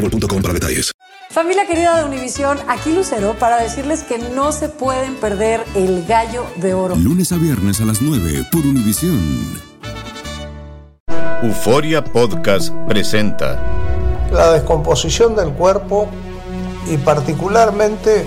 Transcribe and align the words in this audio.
boostmobile.com 0.00 0.42
para 0.42 0.54
detalles. 0.54 0.92
Familia 1.30 1.64
querida 1.64 1.96
de 1.96 2.04
Univisión, 2.04 2.58
aquí 2.66 2.92
Lucero 2.92 3.36
para 3.38 3.62
decirles 3.62 4.02
que 4.02 4.18
no 4.18 4.50
se 4.50 4.68
pueden 4.68 5.14
perder 5.14 5.64
el 5.76 6.04
gallo 6.04 6.44
de 6.56 6.74
oro. 6.74 6.96
Lunes 6.96 7.30
a 7.30 7.36
viernes 7.36 7.80
a 7.80 7.84
las 7.84 8.02
9 8.02 8.46
por 8.50 8.62
Univisión. 8.62 9.70
Euforia 11.42 12.02
Podcast 12.02 12.74
presenta 12.88 13.58
La 14.32 14.50
descomposición 14.52 15.36
del 15.36 15.50
cuerpo 15.52 16.08
y 16.90 16.96
particularmente 16.96 18.26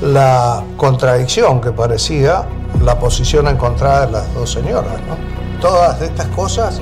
la 0.00 0.64
contradicción 0.76 1.60
que 1.60 1.72
parecía 1.72 2.46
la 2.82 2.98
posición 2.98 3.48
encontrada 3.48 4.06
de 4.06 4.12
las 4.12 4.34
dos 4.34 4.52
señoras. 4.52 5.00
¿no? 5.08 5.60
Todas 5.60 6.00
estas 6.00 6.28
cosas 6.28 6.80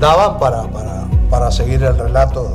daban 0.00 0.38
para, 0.38 0.62
para, 0.70 1.06
para 1.30 1.50
seguir 1.50 1.82
el 1.82 1.96
relato 1.96 2.54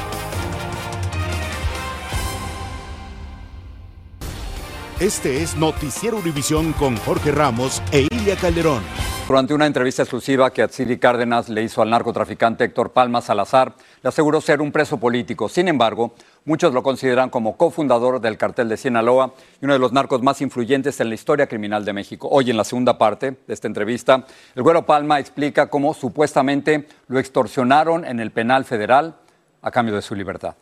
Este 5.01 5.41
es 5.41 5.57
Noticiero 5.57 6.17
Univisión 6.17 6.73
con 6.73 6.95
Jorge 6.95 7.31
Ramos 7.31 7.81
e 7.91 8.05
Ilia 8.11 8.35
Calderón. 8.35 8.83
Durante 9.27 9.55
una 9.55 9.65
entrevista 9.65 10.03
exclusiva 10.03 10.53
que 10.53 10.61
Atsiri 10.61 10.99
Cárdenas 10.99 11.49
le 11.49 11.63
hizo 11.63 11.81
al 11.81 11.89
narcotraficante 11.89 12.65
Héctor 12.65 12.91
Palma 12.91 13.19
Salazar, 13.19 13.73
le 14.03 14.09
aseguró 14.09 14.39
ser 14.41 14.61
un 14.61 14.71
preso 14.71 14.99
político. 14.99 15.49
Sin 15.49 15.67
embargo, 15.67 16.13
muchos 16.45 16.71
lo 16.71 16.83
consideran 16.83 17.31
como 17.31 17.57
cofundador 17.57 18.21
del 18.21 18.37
cartel 18.37 18.69
de 18.69 18.77
Sinaloa 18.77 19.33
y 19.59 19.65
uno 19.65 19.73
de 19.73 19.79
los 19.79 19.91
narcos 19.91 20.21
más 20.21 20.39
influyentes 20.39 20.99
en 20.99 21.09
la 21.09 21.15
historia 21.15 21.47
criminal 21.47 21.83
de 21.83 21.93
México. 21.93 22.27
Hoy, 22.29 22.51
en 22.51 22.57
la 22.57 22.63
segunda 22.63 22.99
parte 22.99 23.31
de 23.47 23.53
esta 23.55 23.65
entrevista, 23.65 24.27
el 24.53 24.61
güero 24.61 24.85
Palma 24.85 25.19
explica 25.19 25.65
cómo 25.65 25.95
supuestamente 25.95 26.87
lo 27.07 27.17
extorsionaron 27.17 28.05
en 28.05 28.19
el 28.19 28.29
penal 28.29 28.65
federal 28.65 29.15
a 29.63 29.71
cambio 29.71 29.95
de 29.95 30.03
su 30.03 30.13
libertad. 30.13 30.53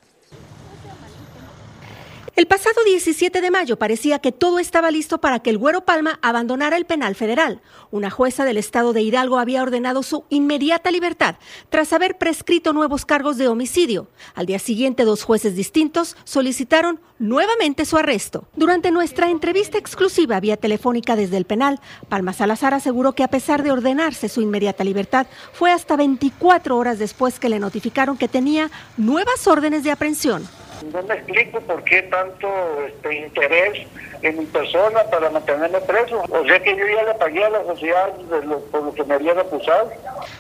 El 2.39 2.47
pasado 2.47 2.85
17 2.85 3.41
de 3.41 3.51
mayo 3.51 3.77
parecía 3.77 4.19
que 4.19 4.31
todo 4.31 4.59
estaba 4.59 4.91
listo 4.91 5.19
para 5.19 5.39
que 5.39 5.50
el 5.50 5.57
Güero 5.57 5.83
Palma 5.83 6.19
abandonara 6.22 6.77
el 6.77 6.85
penal 6.85 7.13
federal. 7.13 7.61
Una 7.91 8.09
jueza 8.09 8.45
del 8.45 8.55
estado 8.55 8.94
de 8.94 9.01
Hidalgo 9.01 9.39
había 9.39 9.61
ordenado 9.61 10.03
su 10.03 10.23
inmediata 10.29 10.89
libertad 10.89 11.35
tras 11.67 11.91
haber 11.91 12.17
prescrito 12.17 12.72
nuevos 12.72 13.05
cargos 13.05 13.38
de 13.38 13.50
homicidio. 13.50 14.07
Al 14.35 14.45
día 14.45 14.57
siguiente, 14.57 15.03
dos 15.03 15.23
jueces 15.23 15.57
distintos 15.57 16.16
solicitaron 16.23 17.01
nuevamente 17.19 17.83
su 17.83 17.97
arresto. 17.97 18.47
Durante 18.56 18.89
nuestra 18.89 19.29
entrevista 19.29 19.77
exclusiva 19.77 20.39
vía 20.39 20.56
telefónica 20.56 21.17
desde 21.17 21.35
el 21.35 21.44
penal, 21.44 21.81
Palma 22.07 22.31
Salazar 22.31 22.73
aseguró 22.73 23.11
que 23.11 23.23
a 23.23 23.27
pesar 23.27 23.63
de 23.63 23.71
ordenarse 23.71 24.29
su 24.29 24.39
inmediata 24.39 24.85
libertad, 24.85 25.27
fue 25.51 25.73
hasta 25.73 25.97
24 25.97 26.77
horas 26.77 27.00
después 27.00 27.38
que 27.38 27.50
le 27.50 27.59
notificaron 27.59 28.17
que 28.17 28.29
tenía 28.29 28.71
nuevas 28.95 29.45
órdenes 29.45 29.83
de 29.83 29.91
aprehensión. 29.91 30.47
No 30.91 31.03
me 31.03 31.16
explico 31.16 31.59
por 31.62 31.84
qué 31.84 32.03
tanto 32.03 32.47
este, 32.88 33.19
interés 33.25 33.88
en 34.22 34.38
mi 34.40 34.45
persona 34.45 35.03
para 35.12 35.29
mantenerme 35.29 35.79
preso. 35.81 36.23
O 36.29 36.45
sea 36.45 36.62
que 36.62 36.75
yo 36.75 36.85
ya 36.88 37.03
le 37.03 37.13
pagué 37.16 37.44
a 37.44 37.50
la 37.50 37.63
sociedad 37.66 38.13
de 38.13 38.45
lo, 38.45 38.59
por 38.66 38.84
lo 38.84 38.94
que 38.94 39.03
me 39.03 39.16
habían 39.16 39.38
acusado. 39.39 39.91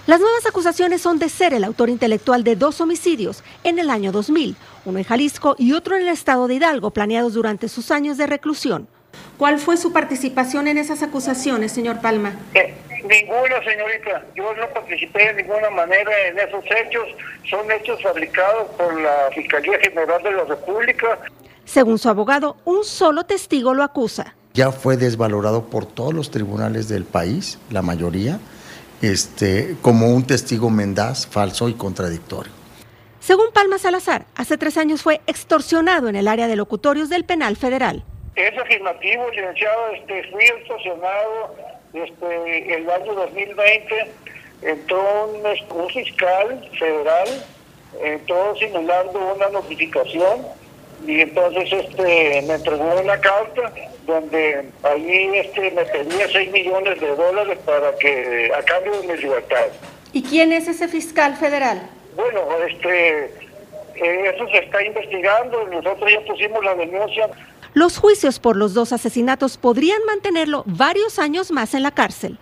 Las 0.07 0.19
nuevas 0.19 0.45
acusaciones 0.45 1.01
son 1.01 1.19
de 1.19 1.29
ser 1.29 1.53
el 1.53 1.63
autor 1.63 1.89
intelectual 1.89 2.43
de 2.43 2.55
dos 2.55 2.81
homicidios 2.81 3.43
en 3.63 3.79
el 3.79 3.89
año 3.89 4.11
2000, 4.11 4.55
uno 4.85 4.97
en 4.97 5.03
Jalisco 5.03 5.55
y 5.57 5.73
otro 5.73 5.95
en 5.95 6.03
el 6.03 6.09
estado 6.09 6.47
de 6.47 6.55
Hidalgo, 6.55 6.91
planeados 6.91 7.33
durante 7.33 7.67
sus 7.69 7.91
años 7.91 8.17
de 8.17 8.27
reclusión. 8.27 8.87
¿Cuál 9.37 9.59
fue 9.59 9.77
su 9.77 9.93
participación 9.93 10.67
en 10.67 10.77
esas 10.77 11.01
acusaciones, 11.03 11.71
señor 11.71 12.01
Palma? 12.01 12.33
Eh, 12.53 12.73
ninguna, 13.03 13.63
señorita. 13.63 14.23
Yo 14.35 14.53
no 14.55 14.67
participé 14.69 15.33
de 15.33 15.43
ninguna 15.43 15.69
manera 15.69 16.11
en 16.27 16.39
esos 16.39 16.63
hechos. 16.65 17.07
Son 17.49 17.69
hechos 17.71 18.01
fabricados 18.01 18.69
por 18.77 18.99
la 19.01 19.29
Fiscalía 19.33 19.79
General 19.79 20.21
de 20.23 20.31
la 20.31 20.43
República. 20.45 21.19
Según 21.65 21.99
su 21.99 22.09
abogado, 22.09 22.57
un 22.65 22.83
solo 22.83 23.25
testigo 23.25 23.73
lo 23.73 23.83
acusa. 23.83 24.35
Ya 24.53 24.71
fue 24.71 24.97
desvalorado 24.97 25.65
por 25.65 25.85
todos 25.85 26.13
los 26.13 26.31
tribunales 26.31 26.89
del 26.89 27.05
país, 27.05 27.59
la 27.69 27.81
mayoría, 27.81 28.39
este, 29.01 29.75
como 29.81 30.07
un 30.07 30.25
testigo 30.25 30.69
mendaz, 30.69 31.27
falso 31.27 31.69
y 31.69 31.75
contradictorio. 31.75 32.51
Según 33.19 33.51
Palma 33.53 33.77
Salazar, 33.77 34.25
hace 34.35 34.57
tres 34.57 34.77
años 34.77 35.03
fue 35.03 35.21
extorsionado 35.27 36.09
en 36.09 36.15
el 36.15 36.27
área 36.27 36.47
de 36.47 36.55
locutorios 36.55 37.09
del 37.09 37.25
penal 37.25 37.55
federal. 37.57 38.03
Es 38.35 38.57
afirmativo, 38.57 39.29
licenciado. 39.29 39.87
Este, 39.93 40.31
fui 40.31 40.43
extorsionado 40.45 41.55
este, 41.93 42.75
el 42.75 42.89
año 42.89 43.13
2020. 43.13 44.11
Entró 44.61 45.27
un, 45.27 45.79
un 45.81 45.89
fiscal 45.89 46.69
federal, 46.77 47.27
entró 48.03 48.55
simulando 48.57 49.35
una 49.35 49.49
notificación 49.49 50.45
y 51.07 51.21
entonces 51.21 51.71
este 51.71 52.41
me 52.41 52.55
entregó 52.55 52.99
una 53.01 53.19
carta 53.21 53.71
donde 54.05 54.65
ahí 54.83 55.31
este 55.35 55.71
me 55.71 55.85
pedía 55.85 56.27
6 56.29 56.51
millones 56.51 56.99
de 56.99 57.15
dólares 57.15 57.57
para 57.65 57.95
que 57.95 58.51
a 58.53 58.61
cambio 58.63 58.99
de 59.01 59.07
mi 59.07 59.21
libertad. 59.21 59.67
¿Y 60.11 60.23
quién 60.23 60.51
es 60.51 60.67
ese 60.67 60.87
fiscal 60.87 61.37
federal? 61.37 61.89
Bueno, 62.15 62.41
este 62.67 63.25
eh, 63.95 64.31
eso 64.33 64.47
se 64.49 64.57
está 64.57 64.83
investigando, 64.83 65.65
nosotros 65.67 66.11
ya 66.11 66.21
pusimos 66.21 66.63
la 66.63 66.75
denuncia. 66.75 67.29
Los 67.73 67.97
juicios 67.97 68.39
por 68.39 68.55
los 68.55 68.73
dos 68.73 68.93
asesinatos 68.93 69.57
podrían 69.57 70.03
mantenerlo 70.05 70.63
varios 70.65 71.19
años 71.19 71.51
más 71.51 71.73
en 71.75 71.83
la 71.83 71.91
cárcel. 71.91 72.39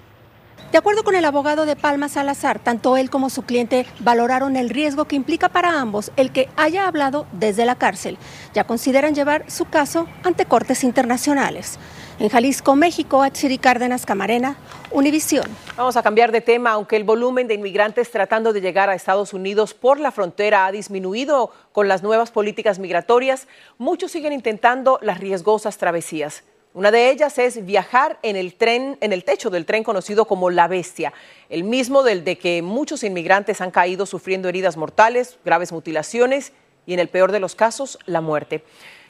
De 0.71 0.77
acuerdo 0.77 1.03
con 1.03 1.15
el 1.15 1.25
abogado 1.25 1.65
de 1.65 1.75
Palma 1.75 2.09
Salazar, 2.09 2.59
tanto 2.59 2.97
él 2.97 3.09
como 3.09 3.29
su 3.29 3.43
cliente 3.43 3.85
valoraron 3.99 4.57
el 4.57 4.69
riesgo 4.69 5.05
que 5.05 5.15
implica 5.15 5.49
para 5.49 5.79
ambos 5.79 6.11
el 6.17 6.31
que 6.31 6.49
haya 6.57 6.87
hablado 6.87 7.25
desde 7.31 7.65
la 7.65 7.75
cárcel. 7.75 8.17
Ya 8.53 8.65
consideran 8.65 9.15
llevar 9.15 9.49
su 9.49 9.65
caso 9.65 10.07
ante 10.23 10.45
cortes 10.45 10.83
internacionales. 10.83 11.79
En 12.19 12.29
Jalisco, 12.29 12.75
México, 12.75 13.21
Achiri 13.21 13.59
Cárdenas 13.59 14.03
Camarena, 14.03 14.57
Univisión. 14.89 15.45
Vamos 15.75 15.97
a 15.97 16.01
cambiar 16.01 16.31
de 16.31 16.41
tema, 16.41 16.71
aunque 16.71 16.95
el 16.95 17.03
volumen 17.03 17.47
de 17.47 17.53
inmigrantes 17.53 18.09
tratando 18.09 18.53
de 18.53 18.61
llegar 18.61 18.89
a 18.89 18.95
Estados 18.95 19.33
Unidos 19.33 19.75
por 19.75 19.99
la 19.99 20.11
frontera 20.11 20.65
ha 20.65 20.71
disminuido 20.71 21.51
con 21.73 21.87
las 21.87 22.01
nuevas 22.01 22.31
políticas 22.31 22.79
migratorias, 22.79 23.47
muchos 23.77 24.11
siguen 24.11 24.33
intentando 24.33 24.97
las 25.03 25.19
riesgosas 25.19 25.77
travesías. 25.77 26.43
Una 26.73 26.89
de 26.89 27.11
ellas 27.11 27.37
es 27.37 27.63
viajar 27.67 28.17
en 28.23 28.35
el 28.35 28.55
tren, 28.55 28.97
en 29.01 29.13
el 29.13 29.23
techo 29.23 29.51
del 29.51 29.67
tren 29.67 29.83
conocido 29.83 30.25
como 30.25 30.49
La 30.49 30.67
Bestia, 30.67 31.13
el 31.49 31.63
mismo 31.63 32.01
del 32.01 32.23
de 32.23 32.39
que 32.39 32.63
muchos 32.63 33.03
inmigrantes 33.03 33.61
han 33.61 33.69
caído 33.69 34.07
sufriendo 34.07 34.49
heridas 34.49 34.75
mortales, 34.75 35.37
graves 35.45 35.71
mutilaciones 35.71 36.51
y 36.87 36.93
en 36.93 36.99
el 36.99 37.09
peor 37.09 37.31
de 37.31 37.39
los 37.39 37.53
casos, 37.53 37.99
la 38.07 38.21
muerte. 38.21 38.63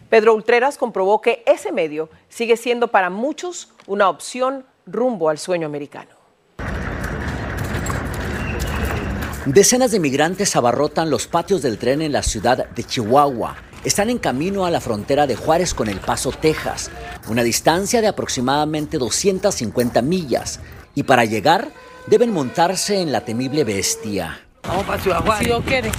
Pedro 0.10 0.34
Ultreras 0.34 0.78
comprobó 0.78 1.22
que 1.22 1.44
ese 1.46 1.72
medio 1.72 2.10
sigue 2.30 2.56
siendo 2.56 2.88
para 2.90 3.10
muchos 3.10 3.70
una 3.88 4.10
opción 4.10 4.66
rumbo 4.86 5.30
al 5.30 5.38
sueño 5.38 5.68
americano. 5.68 6.12
Decenas 9.46 9.92
de 9.92 10.00
migrantes 10.00 10.56
abarrotan 10.56 11.10
los 11.10 11.28
patios 11.28 11.62
del 11.62 11.78
tren 11.78 12.02
en 12.02 12.12
la 12.12 12.24
ciudad 12.24 12.70
de 12.70 12.84
Chihuahua. 12.84 13.56
están 13.84 14.10
en 14.10 14.18
camino 14.18 14.66
a 14.66 14.72
la 14.72 14.82
frontera 14.82 15.28
de 15.28 15.38
Juárez 15.38 15.74
con 15.74 15.88
El 15.88 16.00
Paso, 16.02 16.32
Texas, 16.32 16.92
una 17.30 17.44
distancia 17.44 18.02
de 18.02 18.08
aproximadamente 18.08 18.98
250 18.98 20.02
millas, 20.02 20.60
y 20.96 21.04
para 21.04 21.24
llegar 21.24 21.70
deben 22.08 22.34
montarse 22.34 23.00
en 23.00 23.14
la 23.14 23.22
temible 23.22 23.64
bestia. 23.64 24.42
Vamos 24.64 24.86
para 24.86 25.02
Ciudad 25.02 25.24
Juárez. 25.24 25.94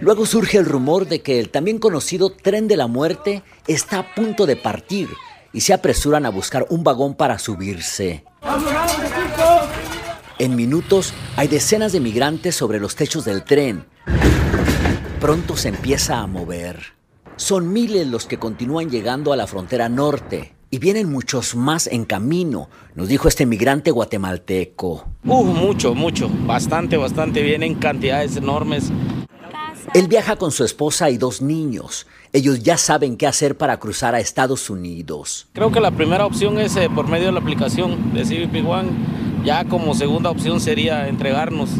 Luego 0.00 0.24
surge 0.24 0.56
el 0.56 0.64
rumor 0.64 1.06
de 1.06 1.20
que 1.20 1.38
el 1.38 1.50
también 1.50 1.78
conocido 1.78 2.30
tren 2.30 2.68
de 2.68 2.78
la 2.78 2.86
muerte 2.86 3.42
está 3.66 3.98
a 3.98 4.14
punto 4.14 4.46
de 4.46 4.56
partir 4.56 5.10
y 5.52 5.60
se 5.60 5.74
apresuran 5.74 6.24
a 6.24 6.30
buscar 6.30 6.66
un 6.70 6.82
vagón 6.82 7.14
para 7.14 7.38
subirse. 7.38 8.24
En 10.38 10.56
minutos 10.56 11.12
hay 11.36 11.48
decenas 11.48 11.92
de 11.92 12.00
migrantes 12.00 12.54
sobre 12.54 12.80
los 12.80 12.96
techos 12.96 13.26
del 13.26 13.44
tren. 13.44 13.84
Pronto 15.20 15.54
se 15.54 15.68
empieza 15.68 16.18
a 16.20 16.26
mover. 16.26 16.94
Son 17.36 17.70
miles 17.70 18.06
los 18.06 18.24
que 18.24 18.38
continúan 18.38 18.88
llegando 18.88 19.34
a 19.34 19.36
la 19.36 19.46
frontera 19.46 19.90
norte 19.90 20.54
y 20.70 20.78
vienen 20.78 21.10
muchos 21.10 21.54
más 21.54 21.88
en 21.88 22.04
camino, 22.04 22.70
nos 22.94 23.08
dijo 23.08 23.28
este 23.28 23.44
migrante 23.44 23.90
guatemalteco. 23.90 25.08
Uh, 25.24 25.44
mucho, 25.44 25.94
mucho, 25.94 26.30
bastante, 26.46 26.96
bastante, 26.96 27.42
vienen 27.42 27.74
cantidades 27.74 28.36
enormes. 28.36 28.92
Él 29.92 30.06
viaja 30.06 30.36
con 30.36 30.52
su 30.52 30.62
esposa 30.62 31.10
y 31.10 31.18
dos 31.18 31.42
niños. 31.42 32.06
Ellos 32.32 32.62
ya 32.62 32.76
saben 32.76 33.16
qué 33.16 33.26
hacer 33.26 33.58
para 33.58 33.80
cruzar 33.80 34.14
a 34.14 34.20
Estados 34.20 34.70
Unidos. 34.70 35.48
Creo 35.52 35.72
que 35.72 35.80
la 35.80 35.90
primera 35.90 36.26
opción 36.26 36.60
es 36.60 36.76
eh, 36.76 36.88
por 36.88 37.08
medio 37.08 37.26
de 37.26 37.32
la 37.32 37.40
aplicación 37.40 38.14
de 38.14 38.22
CBP 38.22 38.64
One. 38.68 38.90
Ya 39.44 39.64
como 39.64 39.96
segunda 39.96 40.30
opción 40.30 40.60
sería 40.60 41.08
entregarnos. 41.08 41.70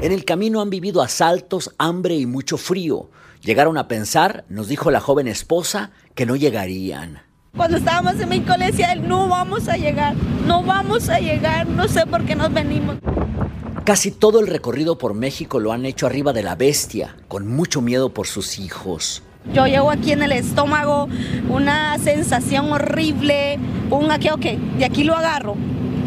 En 0.00 0.10
el 0.10 0.24
camino 0.24 0.60
han 0.60 0.70
vivido 0.70 1.02
asaltos, 1.02 1.72
hambre 1.78 2.16
y 2.16 2.26
mucho 2.26 2.56
frío. 2.56 3.10
Llegaron 3.42 3.78
a 3.78 3.86
pensar, 3.86 4.44
nos 4.48 4.66
dijo 4.66 4.90
la 4.90 5.00
joven 5.00 5.28
esposa, 5.28 5.92
que 6.16 6.26
no 6.26 6.34
llegarían. 6.34 7.22
Cuando 7.56 7.76
estábamos 7.76 8.18
en 8.18 8.28
México 8.28 8.56
le 8.58 8.66
decía, 8.66 8.92
no 8.96 9.28
vamos 9.28 9.68
a 9.68 9.76
llegar, 9.76 10.16
no 10.48 10.64
vamos 10.64 11.08
a 11.08 11.20
llegar, 11.20 11.68
no 11.68 11.86
sé 11.86 12.06
por 12.06 12.24
qué 12.24 12.34
nos 12.34 12.52
venimos. 12.52 12.96
Casi 13.84 14.10
todo 14.10 14.40
el 14.40 14.46
recorrido 14.46 14.96
por 14.96 15.12
México 15.12 15.60
lo 15.60 15.70
han 15.70 15.84
hecho 15.84 16.06
arriba 16.06 16.32
de 16.32 16.42
la 16.42 16.56
bestia, 16.56 17.16
con 17.28 17.46
mucho 17.46 17.82
miedo 17.82 18.14
por 18.14 18.26
sus 18.26 18.58
hijos. 18.58 19.22
Yo 19.52 19.66
llevo 19.66 19.90
aquí 19.90 20.12
en 20.12 20.22
el 20.22 20.32
estómago 20.32 21.06
una 21.50 21.98
sensación 21.98 22.72
horrible, 22.72 23.58
un 23.90 24.10
aquí, 24.10 24.30
ok, 24.30 24.46
de 24.78 24.86
aquí 24.86 25.04
lo 25.04 25.14
agarro, 25.14 25.54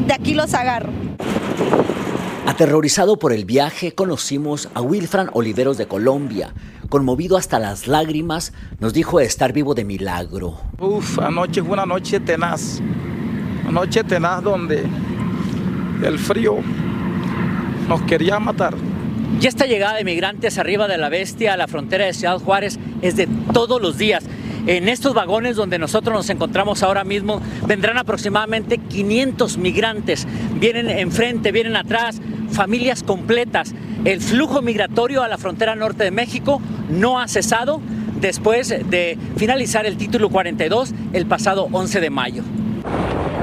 de 0.08 0.12
aquí 0.12 0.34
los 0.34 0.56
agarro. 0.56 0.92
Aterrorizado 2.48 3.20
por 3.20 3.32
el 3.32 3.46
viaje, 3.46 3.94
conocimos 3.94 4.70
a 4.74 4.82
Wilfran 4.82 5.30
Oliveros 5.34 5.78
de 5.78 5.88
Colombia. 5.88 6.56
Conmovido 6.90 7.38
hasta 7.38 7.60
las 7.60 7.88
lágrimas, 7.88 8.54
nos 8.80 8.92
dijo 8.94 9.20
estar 9.20 9.54
vivo 9.54 9.76
de 9.76 9.86
milagro. 9.86 10.58
Uf, 10.80 11.20
anoche 11.20 11.62
fue 11.62 11.74
una 11.74 11.86
noche 11.86 12.20
tenaz. 12.20 12.82
Una 13.62 13.82
noche 13.82 14.04
tenaz 14.04 14.42
donde 14.42 14.84
el 16.04 16.18
frío 16.18 16.58
nos 17.88 18.02
quería 18.04 18.40
matar. 18.40 18.76
Y 19.42 19.46
esta 19.46 19.66
llegada 19.66 19.96
de 19.96 20.04
migrantes 20.04 20.58
arriba 20.58 20.88
de 20.88 20.98
la 20.98 21.10
bestia 21.10 21.54
a 21.54 21.58
la 21.58 21.68
frontera 21.68 22.06
de 22.06 22.14
Ciudad 22.14 22.40
Juárez 22.40 22.80
es 23.02 23.16
de 23.16 23.28
todos 23.54 23.82
los 23.82 23.98
días. 23.98 24.24
En 24.66 24.90
estos 24.90 25.14
vagones 25.14 25.56
donde 25.56 25.80
nosotros 25.80 26.14
nos 26.14 26.30
encontramos 26.30 26.84
ahora 26.84 27.04
mismo 27.04 27.42
vendrán 27.66 27.98
aproximadamente 27.98 28.80
500 28.80 29.58
migrantes. 29.58 30.28
Vienen 30.60 30.90
enfrente, 30.90 31.52
vienen 31.52 31.76
atrás, 31.76 32.20
familias 32.52 33.04
completas. 33.04 33.74
El 34.04 34.22
flujo 34.22 34.62
migratorio 34.62 35.24
a 35.24 35.28
la 35.28 35.38
frontera 35.38 35.76
norte 35.76 36.04
de 36.04 36.12
México 36.12 36.62
no 36.90 37.20
ha 37.20 37.28
cesado 37.28 37.80
después 38.20 38.70
de 38.70 39.18
finalizar 39.38 39.86
el 39.86 39.98
título 39.98 40.30
42 40.30 40.94
el 41.14 41.26
pasado 41.28 41.70
11 41.72 42.02
de 42.02 42.10
mayo. 42.10 42.44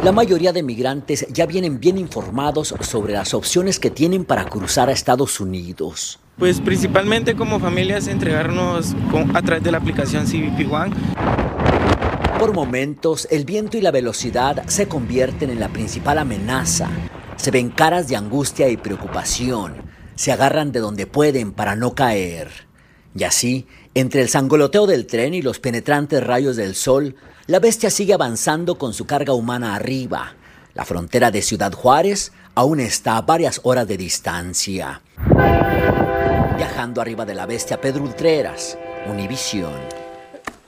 La 0.05 0.13
mayoría 0.13 0.53
de 0.53 0.63
migrantes 0.63 1.27
ya 1.31 1.47
vienen 1.47 1.81
bien 1.81 1.97
informados 1.97 2.75
sobre 2.83 3.15
las 3.15 3.33
opciones 3.33 3.81
que 3.81 3.89
tienen 3.89 4.27
para 4.27 4.45
cruzar 4.45 4.91
a 4.91 4.93
Estados 4.93 5.41
Unidos. 5.41 6.21
Pues 6.37 6.61
principalmente 6.61 7.35
como 7.35 7.59
familias 7.59 8.07
entregarnos 8.07 8.95
a 9.33 9.41
través 9.41 9.65
de 9.65 9.73
la 9.73 9.79
aplicación 9.79 10.27
CBP 10.27 10.71
One. 10.71 10.95
Por 12.39 12.53
momentos, 12.53 13.27
el 13.31 13.47
viento 13.47 13.79
y 13.79 13.81
la 13.81 13.93
velocidad 13.93 14.67
se 14.67 14.89
convierten 14.89 15.49
en 15.49 15.59
la 15.59 15.71
principal 15.71 16.19
amenaza. 16.19 16.91
Se 17.37 17.51
ven 17.51 17.71
caras 17.71 18.07
de 18.07 18.17
angustia 18.17 18.69
y 18.69 18.77
preocupación. 18.77 19.73
Se 20.17 20.33
agarran 20.33 20.71
de 20.71 20.81
donde 20.81 21.07
pueden 21.07 21.53
para 21.53 21.77
no 21.77 21.95
caer. 21.95 22.51
Y 23.17 23.25
así, 23.25 23.67
entre 23.95 24.23
el 24.23 24.29
sangoloteo 24.29 24.87
del 24.87 25.07
tren 25.07 25.35
y 25.35 25.43
los 25.43 25.61
penetrantes 25.61 26.25
rayos 26.25 26.57
del 26.57 26.75
sol, 26.75 27.15
la 27.47 27.61
bestia 27.61 27.91
sigue 27.91 28.15
avanzando 28.15 28.77
con 28.77 28.93
su 28.93 29.07
carga 29.07 29.35
humana 29.35 29.75
arriba. 29.75 30.35
La 30.75 30.85
frontera 30.85 31.31
de 31.31 31.43
Ciudad 31.43 31.73
Juárez 31.73 32.33
aún 32.57 32.81
está 32.81 33.17
a 33.17 33.23
varias 33.23 33.61
horas 33.63 33.87
de 33.87 33.97
distancia. 33.97 35.01
Viajando 36.57 37.01
arriba 37.01 37.25
de 37.25 37.35
la 37.35 37.47
bestia, 37.47 37.81
Pedro 37.81 38.03
Ultreras, 38.03 38.77
Univisión. 39.09 39.73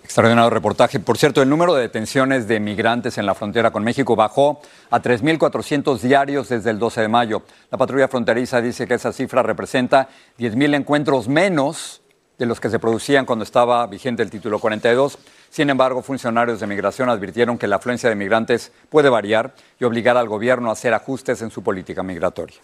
Extraordinario 0.04 0.50
reportaje. 0.50 1.00
Por 1.00 1.19
cierto, 1.19 1.43
el 1.43 1.48
número 1.48 1.75
de 1.75 1.82
detenciones 1.82 2.46
de 2.46 2.60
migrantes 2.60 3.19
en 3.19 3.26
la 3.26 3.34
frontera 3.34 3.72
con 3.72 3.82
México 3.82 4.14
bajó 4.14 4.60
a 4.90 5.02
3.400 5.02 5.98
diarios 5.98 6.48
desde 6.48 6.70
el 6.70 6.78
12 6.78 7.00
de 7.00 7.08
mayo. 7.08 7.43
La 7.72 7.78
patrulla 7.78 8.06
fronteriza 8.06 8.60
dice 8.60 8.87
que 8.87 8.94
esa 8.94 9.12
cifra 9.12 9.43
representa 9.43 10.08
10.000 10.38 10.76
encuentros 10.76 11.26
menos 11.26 12.02
de 12.38 12.47
los 12.47 12.61
que 12.61 12.71
se 12.71 12.79
producían 12.79 13.25
cuando 13.25 13.44
estaba 13.44 13.87
vigente 13.87 14.23
el 14.23 14.31
título 14.31 14.59
42. 14.59 15.19
Sin 15.50 15.71
embargo, 15.71 16.03
funcionarios 16.03 16.61
de 16.61 16.67
migración 16.67 17.09
advirtieron 17.09 17.59
que 17.59 17.67
la 17.67 17.77
afluencia 17.77 18.09
de 18.09 18.15
migrantes 18.15 18.73
puede 18.88 19.09
variar 19.09 19.55
y 19.81 19.85
obligar 19.85 20.17
al 20.17 20.29
gobierno 20.29 20.71
a 20.71 20.73
hacer 20.73 20.94
ajustes 20.94 21.43
en 21.43 21.50
su 21.50 21.62
política 21.62 22.03
migratoria. 22.03 22.56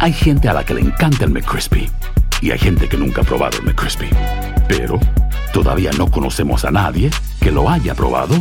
Hay 0.00 0.12
gente 0.12 0.48
a 0.48 0.52
la 0.52 0.64
que 0.64 0.74
le 0.74 0.80
encanta 0.80 1.24
el 1.24 1.30
McCrispy 1.30 1.90
y 2.40 2.50
hay 2.50 2.58
gente 2.58 2.88
que 2.88 2.96
nunca 2.96 3.22
ha 3.22 3.24
probado 3.24 3.58
el 3.58 3.64
McCrispy. 3.64 4.10
Pero 4.68 4.98
todavía 5.52 5.90
no 5.96 6.10
conocemos 6.10 6.64
a 6.64 6.70
nadie 6.70 7.10
que 7.40 7.50
lo 7.50 7.70
haya 7.70 7.94
probado 7.94 8.34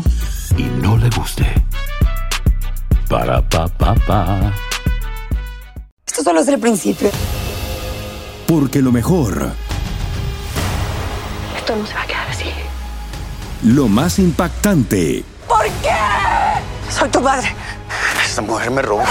y 0.57 0.63
no 0.63 0.97
le 0.97 1.09
guste. 1.11 1.45
Para 3.09 3.47
pa 3.47 3.67
pa 3.67 3.93
pa. 3.95 4.53
Esto 6.05 6.23
solo 6.23 6.41
es 6.41 6.47
el 6.47 6.59
principio. 6.59 7.09
Porque 8.47 8.81
lo 8.81 8.91
mejor, 8.91 9.51
Esto 11.63 11.77
no 11.77 11.87
se 11.87 11.93
va 11.93 12.01
a 12.01 12.05
quedar 12.05 12.27
así. 12.29 12.51
lo 13.63 13.87
más 13.87 14.19
impactante, 14.19 15.23
¿Por 15.47 15.63
qué? 15.81 15.95
Soy 16.91 17.07
tu 17.07 17.21
madre. 17.21 17.55
Esta 18.25 18.41
mujer 18.41 18.69
me 18.69 18.81
robó. 18.81 19.05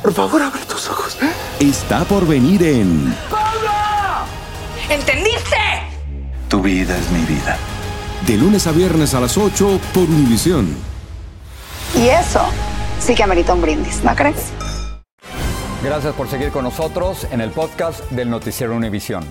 Por 0.00 0.14
favor, 0.14 0.40
abre 0.40 0.60
tus 0.66 0.88
ojos. 0.88 1.18
está 1.58 2.04
por 2.04 2.24
venir 2.28 2.62
en 2.62 3.12
¿Entendiste? 4.88 5.56
Tu 6.48 6.62
vida 6.62 6.96
es 6.96 7.10
mi 7.10 7.24
vida. 7.24 7.56
De 8.24 8.36
lunes 8.36 8.68
a 8.68 8.70
viernes 8.70 9.14
a 9.14 9.20
las 9.20 9.36
8 9.36 9.80
por 9.92 10.04
Univisión. 10.04 10.76
Y 11.96 12.06
eso 12.06 12.42
sí 13.00 13.16
que 13.16 13.24
amerita 13.24 13.52
un 13.52 13.62
brindis, 13.62 14.04
¿no 14.04 14.14
crees? 14.14 14.52
Gracias 15.82 16.14
por 16.14 16.30
seguir 16.30 16.52
con 16.52 16.62
nosotros 16.62 17.26
en 17.32 17.40
el 17.40 17.50
podcast 17.50 18.08
del 18.12 18.30
Noticiero 18.30 18.76
Univisión. 18.76 19.24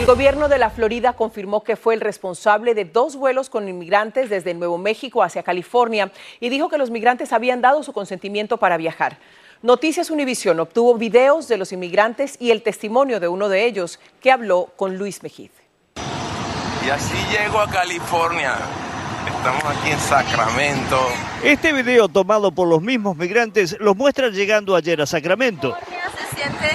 El 0.00 0.06
gobierno 0.06 0.48
de 0.48 0.56
la 0.56 0.70
Florida 0.70 1.12
confirmó 1.12 1.62
que 1.62 1.76
fue 1.76 1.92
el 1.92 2.00
responsable 2.00 2.72
de 2.74 2.86
dos 2.86 3.16
vuelos 3.16 3.50
con 3.50 3.68
inmigrantes 3.68 4.30
desde 4.30 4.54
Nuevo 4.54 4.78
México 4.78 5.22
hacia 5.22 5.42
California 5.42 6.10
y 6.40 6.48
dijo 6.48 6.70
que 6.70 6.78
los 6.78 6.90
migrantes 6.90 7.34
habían 7.34 7.60
dado 7.60 7.82
su 7.82 7.92
consentimiento 7.92 8.56
para 8.56 8.78
viajar. 8.78 9.18
Noticias 9.60 10.08
Univisión 10.08 10.58
obtuvo 10.58 10.94
videos 10.94 11.48
de 11.48 11.58
los 11.58 11.70
inmigrantes 11.72 12.38
y 12.40 12.50
el 12.50 12.62
testimonio 12.62 13.20
de 13.20 13.28
uno 13.28 13.50
de 13.50 13.66
ellos 13.66 14.00
que 14.22 14.32
habló 14.32 14.72
con 14.74 14.96
Luis 14.96 15.22
Mejid. 15.22 15.50
Y 16.86 16.88
así 16.88 17.18
llego 17.30 17.60
a 17.60 17.68
California. 17.68 18.54
Estamos 19.28 19.64
aquí 19.64 19.90
en 19.90 20.00
Sacramento. 20.00 20.98
Este 21.44 21.74
video 21.74 22.08
tomado 22.08 22.50
por 22.52 22.66
los 22.66 22.80
mismos 22.80 23.18
migrantes 23.18 23.76
los 23.78 23.94
muestra 23.94 24.30
llegando 24.30 24.74
ayer 24.74 25.02
a 25.02 25.04
Sacramento. 25.04 25.76
Se 26.30 26.36
siente 26.36 26.70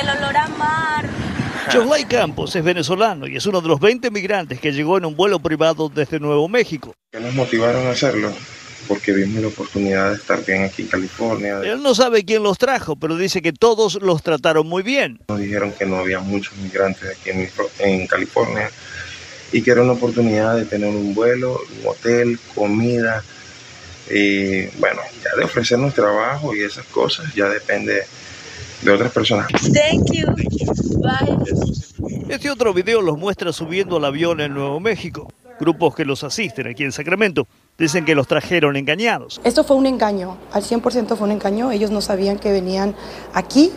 el 0.00 0.08
olor 0.08 0.36
a 0.38 0.48
mar. 0.48 1.11
Joslay 1.70 2.04
Campos 2.04 2.56
es 2.56 2.64
venezolano 2.64 3.26
y 3.26 3.36
es 3.36 3.46
uno 3.46 3.60
de 3.60 3.68
los 3.68 3.80
20 3.80 4.10
migrantes 4.10 4.60
que 4.60 4.72
llegó 4.72 4.98
en 4.98 5.04
un 5.04 5.14
vuelo 5.14 5.38
privado 5.38 5.88
desde 5.88 6.18
Nuevo 6.18 6.48
México. 6.48 6.94
¿Qué 7.10 7.20
nos 7.20 7.34
motivaron 7.34 7.86
a 7.86 7.90
hacerlo? 7.90 8.32
Porque 8.88 9.12
vimos 9.12 9.42
la 9.42 9.48
oportunidad 9.48 10.10
de 10.10 10.16
estar 10.16 10.44
bien 10.44 10.64
aquí 10.64 10.82
en 10.82 10.88
California. 10.88 11.60
Él 11.62 11.82
no 11.82 11.94
sabe 11.94 12.24
quién 12.24 12.42
los 12.42 12.58
trajo, 12.58 12.96
pero 12.96 13.16
dice 13.16 13.40
que 13.40 13.52
todos 13.52 13.94
los 14.02 14.22
trataron 14.22 14.66
muy 14.66 14.82
bien. 14.82 15.20
Nos 15.28 15.38
dijeron 15.38 15.72
que 15.72 15.86
no 15.86 15.98
había 15.98 16.18
muchos 16.20 16.56
migrantes 16.56 17.16
aquí 17.16 17.30
en, 17.30 17.48
en 17.78 18.06
California 18.06 18.70
y 19.52 19.62
que 19.62 19.70
era 19.70 19.82
una 19.82 19.92
oportunidad 19.92 20.56
de 20.56 20.64
tener 20.64 20.88
un 20.88 21.14
vuelo, 21.14 21.60
un 21.80 21.88
hotel, 21.88 22.38
comida. 22.54 23.22
Y 24.10 24.66
bueno, 24.78 25.00
ya 25.22 25.36
de 25.36 25.44
ofrecernos 25.44 25.94
trabajo 25.94 26.54
y 26.56 26.62
esas 26.62 26.84
cosas 26.86 27.32
ya 27.34 27.48
depende 27.48 28.02
de 28.82 28.90
otras 28.92 29.12
personas. 29.12 29.48
Thank 29.50 30.12
you. 30.12 30.26
Bye. 31.00 31.38
Este 32.28 32.50
otro 32.50 32.72
video 32.72 33.00
los 33.00 33.18
muestra 33.18 33.52
subiendo 33.52 33.96
al 33.96 34.04
avión 34.04 34.40
en 34.40 34.54
Nuevo 34.54 34.80
México. 34.80 35.32
Grupos 35.60 35.94
que 35.94 36.04
los 36.04 36.24
asisten 36.24 36.66
aquí 36.66 36.82
en 36.82 36.92
Sacramento 36.92 37.46
dicen 37.78 38.04
que 38.04 38.14
los 38.14 38.26
trajeron 38.26 38.76
engañados. 38.76 39.40
Esto 39.44 39.64
fue 39.64 39.76
un 39.76 39.86
engaño, 39.86 40.36
al 40.52 40.62
100% 40.62 41.16
fue 41.16 41.26
un 41.26 41.32
engaño. 41.32 41.70
Ellos 41.70 41.90
no 41.90 42.00
sabían 42.00 42.38
que 42.38 42.50
venían 42.50 42.94
aquí. 43.32 43.70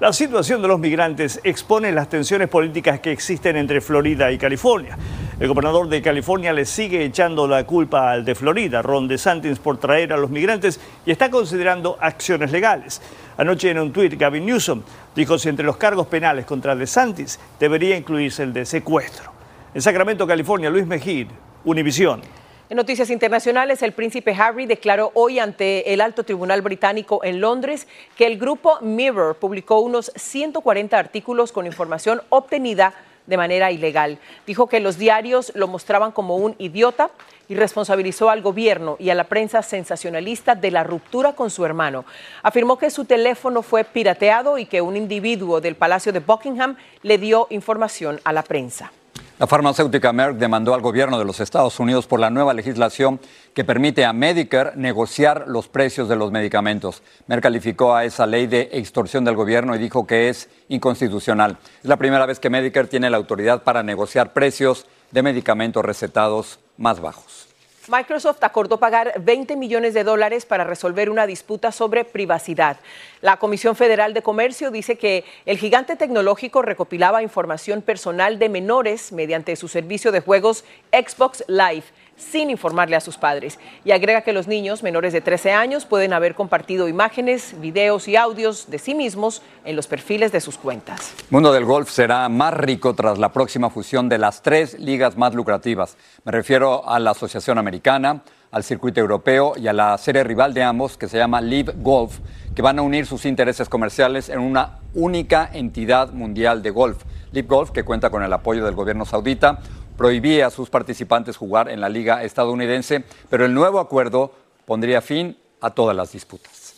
La 0.00 0.12
situación 0.12 0.62
de 0.62 0.68
los 0.68 0.78
migrantes 0.78 1.40
expone 1.42 1.92
las 1.92 2.08
tensiones 2.08 2.48
políticas 2.48 3.00
que 3.00 3.12
existen 3.12 3.56
entre 3.56 3.80
Florida 3.80 4.30
y 4.30 4.38
California. 4.38 4.96
El 5.40 5.46
gobernador 5.46 5.88
de 5.88 6.02
California 6.02 6.52
le 6.52 6.64
sigue 6.64 7.04
echando 7.04 7.46
la 7.46 7.64
culpa 7.64 8.10
al 8.10 8.24
de 8.24 8.34
Florida, 8.34 8.82
Ron 8.82 9.06
DeSantis, 9.06 9.60
por 9.60 9.78
traer 9.78 10.12
a 10.12 10.16
los 10.16 10.30
migrantes 10.30 10.80
y 11.06 11.12
está 11.12 11.30
considerando 11.30 11.96
acciones 12.00 12.50
legales. 12.50 13.00
Anoche 13.36 13.70
en 13.70 13.78
un 13.78 13.92
tuit, 13.92 14.18
Gavin 14.18 14.44
Newsom 14.44 14.82
dijo 15.14 15.38
si 15.38 15.48
entre 15.48 15.64
los 15.64 15.76
cargos 15.76 16.08
penales 16.08 16.44
contra 16.44 16.74
DeSantis 16.74 17.38
debería 17.60 17.96
incluirse 17.96 18.42
el 18.42 18.52
de 18.52 18.64
secuestro. 18.64 19.30
En 19.74 19.80
Sacramento, 19.80 20.26
California, 20.26 20.70
Luis 20.70 20.88
Mejid, 20.88 21.28
Univisión. 21.64 22.20
En 22.68 22.76
noticias 22.76 23.08
internacionales, 23.08 23.80
el 23.82 23.92
príncipe 23.92 24.34
Harry 24.36 24.66
declaró 24.66 25.12
hoy 25.14 25.38
ante 25.38 25.94
el 25.94 26.00
alto 26.00 26.24
tribunal 26.24 26.62
británico 26.62 27.20
en 27.22 27.40
Londres 27.40 27.86
que 28.16 28.26
el 28.26 28.38
grupo 28.38 28.80
Mirror 28.80 29.36
publicó 29.36 29.78
unos 29.78 30.10
140 30.16 30.98
artículos 30.98 31.52
con 31.52 31.64
información 31.64 32.22
obtenida 32.28 32.92
de 33.28 33.36
manera 33.36 33.70
ilegal. 33.70 34.18
Dijo 34.46 34.66
que 34.66 34.80
los 34.80 34.98
diarios 34.98 35.52
lo 35.54 35.68
mostraban 35.68 36.10
como 36.10 36.36
un 36.36 36.56
idiota 36.58 37.10
y 37.48 37.54
responsabilizó 37.54 38.30
al 38.30 38.42
gobierno 38.42 38.96
y 38.98 39.10
a 39.10 39.14
la 39.14 39.24
prensa 39.24 39.62
sensacionalista 39.62 40.54
de 40.54 40.70
la 40.70 40.82
ruptura 40.82 41.34
con 41.34 41.50
su 41.50 41.64
hermano. 41.64 42.04
Afirmó 42.42 42.78
que 42.78 42.90
su 42.90 43.04
teléfono 43.04 43.62
fue 43.62 43.84
pirateado 43.84 44.58
y 44.58 44.66
que 44.66 44.80
un 44.80 44.96
individuo 44.96 45.60
del 45.60 45.76
Palacio 45.76 46.12
de 46.12 46.20
Buckingham 46.20 46.76
le 47.02 47.18
dio 47.18 47.46
información 47.50 48.20
a 48.24 48.32
la 48.32 48.42
prensa. 48.42 48.90
La 49.38 49.46
farmacéutica 49.46 50.12
Merck 50.12 50.36
demandó 50.36 50.74
al 50.74 50.80
gobierno 50.80 51.16
de 51.16 51.24
los 51.24 51.38
Estados 51.38 51.78
Unidos 51.78 52.08
por 52.08 52.18
la 52.18 52.28
nueva 52.28 52.54
legislación 52.54 53.20
que 53.54 53.62
permite 53.62 54.04
a 54.04 54.12
Medicare 54.12 54.72
negociar 54.74 55.44
los 55.46 55.68
precios 55.68 56.08
de 56.08 56.16
los 56.16 56.32
medicamentos. 56.32 57.04
Merck 57.28 57.44
calificó 57.44 57.94
a 57.94 58.04
esa 58.04 58.26
ley 58.26 58.48
de 58.48 58.68
extorsión 58.72 59.24
del 59.24 59.36
gobierno 59.36 59.76
y 59.76 59.78
dijo 59.78 60.08
que 60.08 60.28
es 60.28 60.50
inconstitucional. 60.68 61.56
Es 61.80 61.88
la 61.88 61.98
primera 61.98 62.26
vez 62.26 62.40
que 62.40 62.50
Medicare 62.50 62.88
tiene 62.88 63.10
la 63.10 63.16
autoridad 63.16 63.62
para 63.62 63.84
negociar 63.84 64.32
precios 64.32 64.86
de 65.12 65.22
medicamentos 65.22 65.84
recetados 65.84 66.58
más 66.76 66.98
bajos. 66.98 67.47
Microsoft 67.88 68.42
acordó 68.42 68.78
pagar 68.78 69.14
20 69.20 69.56
millones 69.56 69.94
de 69.94 70.04
dólares 70.04 70.46
para 70.46 70.64
resolver 70.64 71.10
una 71.10 71.26
disputa 71.26 71.72
sobre 71.72 72.04
privacidad. 72.04 72.78
La 73.20 73.38
Comisión 73.38 73.76
Federal 73.76 74.14
de 74.14 74.22
Comercio 74.22 74.70
dice 74.70 74.96
que 74.96 75.24
el 75.46 75.58
gigante 75.58 75.96
tecnológico 75.96 76.62
recopilaba 76.62 77.22
información 77.22 77.82
personal 77.82 78.38
de 78.38 78.48
menores 78.48 79.12
mediante 79.12 79.56
su 79.56 79.68
servicio 79.68 80.12
de 80.12 80.20
juegos 80.20 80.64
Xbox 80.92 81.44
Live 81.48 81.84
sin 82.18 82.50
informarle 82.50 82.96
a 82.96 83.00
sus 83.00 83.16
padres. 83.16 83.58
Y 83.84 83.92
agrega 83.92 84.20
que 84.20 84.32
los 84.34 84.46
niños 84.46 84.82
menores 84.82 85.12
de 85.12 85.20
13 85.20 85.52
años 85.52 85.86
pueden 85.86 86.12
haber 86.12 86.34
compartido 86.34 86.88
imágenes, 86.88 87.54
videos 87.60 88.08
y 88.08 88.16
audios 88.16 88.70
de 88.70 88.78
sí 88.78 88.94
mismos 88.94 89.40
en 89.64 89.76
los 89.76 89.86
perfiles 89.86 90.32
de 90.32 90.40
sus 90.40 90.58
cuentas. 90.58 91.14
El 91.20 91.26
mundo 91.30 91.52
del 91.52 91.64
golf 91.64 91.90
será 91.90 92.28
más 92.28 92.52
rico 92.54 92.94
tras 92.94 93.18
la 93.18 93.32
próxima 93.32 93.70
fusión 93.70 94.08
de 94.08 94.18
las 94.18 94.42
tres 94.42 94.78
ligas 94.78 95.16
más 95.16 95.34
lucrativas. 95.34 95.96
Me 96.24 96.32
refiero 96.32 96.86
a 96.88 96.98
la 96.98 97.12
Asociación 97.12 97.58
Americana, 97.58 98.22
al 98.50 98.64
circuito 98.64 99.00
europeo 99.00 99.52
y 99.56 99.68
a 99.68 99.72
la 99.72 99.96
serie 99.98 100.24
rival 100.24 100.54
de 100.54 100.62
ambos 100.62 100.96
que 100.96 101.08
se 101.08 101.18
llama 101.18 101.40
Live 101.40 101.74
Golf, 101.76 102.18
que 102.54 102.62
van 102.62 102.78
a 102.78 102.82
unir 102.82 103.06
sus 103.06 103.24
intereses 103.26 103.68
comerciales 103.68 104.28
en 104.28 104.40
una 104.40 104.78
única 104.94 105.48
entidad 105.52 106.12
mundial 106.12 106.62
de 106.62 106.70
golf. 106.70 107.04
Live 107.32 107.46
Golf, 107.46 107.70
que 107.70 107.84
cuenta 107.84 108.10
con 108.10 108.22
el 108.22 108.32
apoyo 108.32 108.64
del 108.64 108.74
gobierno 108.74 109.04
saudita, 109.04 109.60
prohibía 109.98 110.46
a 110.46 110.50
sus 110.50 110.70
participantes 110.70 111.36
jugar 111.36 111.68
en 111.68 111.80
la 111.82 111.90
liga 111.90 112.22
estadounidense, 112.22 113.04
pero 113.28 113.44
el 113.44 113.52
nuevo 113.52 113.80
acuerdo 113.80 114.32
pondría 114.64 115.02
fin 115.02 115.36
a 115.60 115.70
todas 115.70 115.94
las 115.94 116.12
disputas. 116.12 116.74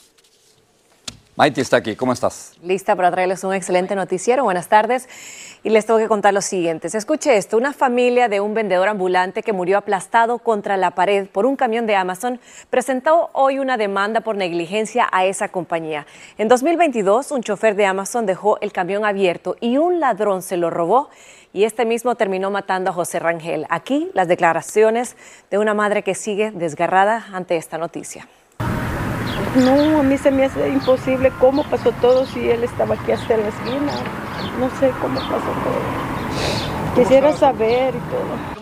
Maite 1.37 1.61
está 1.61 1.79
aquí, 1.79 1.97
¿cómo 1.97 2.13
estás? 2.13 2.53
Lista 2.63 2.97
para 2.97 3.11
traerles 3.11 3.45
un 3.45 3.55
excelente 3.55 3.95
noticiero. 3.95 4.45
Buenas 4.45 4.69
tardes. 4.69 5.09
Y 5.63 5.71
les 5.71 5.87
tengo 5.87 5.99
que 5.99 6.09
contar 6.09 6.35
lo 6.35 6.43
siguiente. 6.43 6.89
Escuche 6.89 7.37
esto, 7.37 7.57
una 7.57 7.73
familia 7.73 8.29
de 8.29 8.41
un 8.41 8.53
vendedor 8.53 8.89
ambulante 8.89 9.43
que 9.43 9.53
murió 9.53 9.79
aplastado 9.79 10.39
contra 10.39 10.77
la 10.77 10.91
pared 10.91 11.29
por 11.29 11.47
un 11.47 11.57
camión 11.57 11.87
de 11.87 11.97
Amazon 11.97 12.41
presentó 12.69 13.31
hoy 13.33 13.59
una 13.59 13.77
demanda 13.79 14.21
por 14.21 14.37
negligencia 14.37 15.09
a 15.13 15.25
esa 15.25 15.49
compañía. 15.49 16.07
En 16.37 16.49
2022, 16.49 17.31
un 17.31 17.43
chofer 17.43 17.75
de 17.75 17.87
Amazon 17.87 18.27
dejó 18.27 18.61
el 18.61 18.73
camión 18.73 19.07
abierto 19.07 19.57
y 19.61 19.79
un 19.79 19.99
ladrón 19.99 20.43
se 20.43 20.59
lo 20.59 20.69
robó 20.69 21.09
y 21.53 21.65
este 21.65 21.85
mismo 21.85 22.15
terminó 22.15 22.51
matando 22.51 22.91
a 22.91 22.93
José 22.93 23.19
Rangel. 23.19 23.67
Aquí 23.69 24.11
las 24.15 24.29
declaraciones 24.29 25.17
de 25.51 25.59
una 25.59 25.75
madre 25.75 26.03
que 26.03 26.15
sigue 26.15 26.51
desgarrada 26.51 27.27
ante 27.33 27.57
esta 27.57 27.79
noticia. 27.79 28.29
No, 29.57 29.99
a 29.99 30.03
mí 30.03 30.17
se 30.17 30.31
me 30.31 30.45
hace 30.45 30.69
imposible 30.69 31.33
cómo 31.41 31.65
pasó 31.65 31.91
todo 32.01 32.25
si 32.27 32.49
él 32.49 32.63
estaba 32.63 32.95
aquí 32.95 33.11
hasta 33.11 33.37
la 33.37 33.49
esquina. 33.49 33.93
No 34.61 34.71
sé 34.79 34.93
cómo 35.01 35.19
pasó 35.19 35.51
todo. 35.65 36.95
Quisiera 36.95 37.33
saber 37.33 37.95
y 37.95 37.99
todo. 38.11 38.61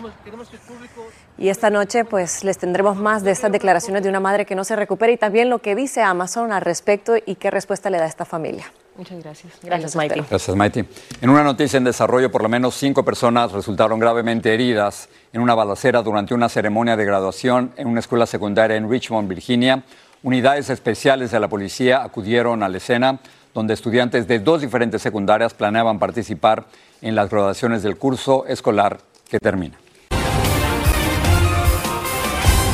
Y 1.37 1.49
esta 1.49 1.69
noche 1.69 2.05
pues 2.05 2.43
les 2.43 2.57
tendremos 2.57 2.97
más 2.97 3.23
de 3.23 3.31
estas 3.31 3.51
declaraciones 3.51 4.03
de 4.03 4.09
una 4.09 4.19
madre 4.19 4.45
que 4.45 4.55
no 4.55 4.63
se 4.63 4.75
recupera 4.75 5.11
y 5.11 5.17
también 5.17 5.49
lo 5.49 5.59
que 5.59 5.75
dice 5.75 6.01
Amazon 6.01 6.51
al 6.51 6.61
respecto 6.61 7.13
y 7.23 7.35
qué 7.35 7.51
respuesta 7.51 7.89
le 7.89 7.97
da 7.97 8.05
a 8.05 8.07
esta 8.07 8.25
familia. 8.25 8.65
Muchas 8.99 9.23
gracias. 9.23 9.53
Gracias, 9.63 9.95
Maite. 9.95 10.25
Gracias, 10.29 10.57
Maite. 10.57 10.85
En 11.21 11.29
una 11.29 11.41
noticia 11.41 11.77
en 11.77 11.85
desarrollo, 11.85 12.29
por 12.29 12.43
lo 12.43 12.49
menos 12.49 12.75
cinco 12.75 13.05
personas 13.05 13.53
resultaron 13.53 13.97
gravemente 13.97 14.53
heridas 14.53 15.07
en 15.31 15.39
una 15.39 15.55
balacera 15.55 16.01
durante 16.01 16.33
una 16.33 16.49
ceremonia 16.49 16.97
de 16.97 17.05
graduación 17.05 17.71
en 17.77 17.87
una 17.87 18.01
escuela 18.01 18.25
secundaria 18.25 18.75
en 18.75 18.89
Richmond, 18.89 19.29
Virginia. 19.29 19.83
Unidades 20.21 20.69
especiales 20.69 21.31
de 21.31 21.39
la 21.39 21.47
policía 21.47 22.03
acudieron 22.03 22.61
a 22.61 22.67
la 22.67 22.75
escena, 22.75 23.19
donde 23.53 23.73
estudiantes 23.73 24.27
de 24.27 24.39
dos 24.39 24.59
diferentes 24.59 25.01
secundarias 25.01 25.53
planeaban 25.53 25.97
participar 25.97 26.65
en 27.01 27.15
las 27.15 27.29
graduaciones 27.29 27.83
del 27.83 27.95
curso 27.95 28.45
escolar 28.47 28.99
que 29.29 29.39
termina. 29.39 29.77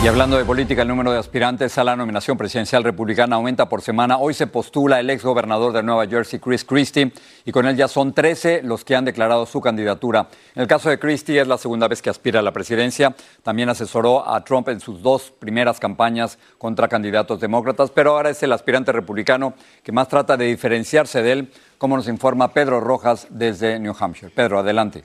Y 0.06 0.08
hablando 0.08 0.38
de 0.38 0.46
política, 0.46 0.84
el 0.84 0.88
número 0.88 1.12
de 1.12 1.18
aspirantes 1.18 1.80
a 1.80 1.84
la 1.84 1.96
nominación 1.96 2.38
presidencial 2.38 2.84
republicana 2.84 3.38
aumenta 3.38 3.68
por 3.68 3.82
semana. 3.82 4.20
Hoy 4.20 4.36
se 4.36 4.46
postula 4.46 5.00
el 5.00 5.10
exgobernador 5.10 5.74
de 5.74 5.82
Nueva 5.82 6.06
Jersey, 6.06 6.38
Chris 6.38 6.64
Christie, 6.64 7.12
y 7.44 7.52
con 7.52 7.66
él 7.66 7.76
ya 7.76 7.88
son 7.88 8.14
13 8.14 8.62
los 8.62 8.86
que 8.86 8.96
han 8.96 9.04
declarado 9.04 9.48
su 9.48 9.62
candidatura. 9.62 10.28
En 10.54 10.62
el 10.62 10.68
caso 10.68 10.92
de 10.92 11.00
Christie 11.00 11.42
es 11.42 11.48
la 11.48 11.58
segunda 11.58 11.88
vez 11.88 12.04
que 12.04 12.12
aspira 12.12 12.42
a 12.42 12.44
la 12.44 12.52
presidencia. 12.52 13.16
También 13.42 13.68
asesoró 13.68 14.30
a 14.30 14.44
Trump 14.44 14.70
en 14.70 14.80
sus 14.80 15.02
dos 15.02 15.32
primeras 15.32 15.80
campañas 15.80 16.38
contra 16.60 16.88
candidatos 16.88 17.40
demócratas, 17.40 17.90
pero 17.90 18.12
ahora 18.12 18.30
es 18.30 18.44
el 18.44 18.52
aspirante 18.52 18.92
republicano 18.92 19.56
que 19.82 19.92
más 19.92 20.08
trata 20.08 20.38
de 20.38 20.46
diferenciarse 20.46 21.24
de 21.24 21.32
él, 21.32 21.52
como 21.80 21.98
nos 21.98 22.08
informa 22.08 22.54
Pedro 22.54 22.80
Rojas 22.80 23.26
desde 23.32 23.80
New 23.80 23.96
Hampshire. 24.00 24.30
Pedro, 24.30 24.60
adelante. 24.60 25.04